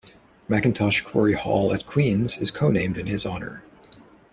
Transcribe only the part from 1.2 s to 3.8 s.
Hall at Queen's is co-named in his honour.